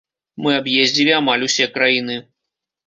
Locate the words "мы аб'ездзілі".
0.45-1.15